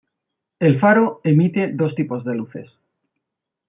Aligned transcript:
El 0.59 0.79
faro 0.79 1.21
emite 1.23 1.73
dos 1.75 1.93
tipos 1.93 2.25
de 2.25 2.33
luces. 2.33 2.67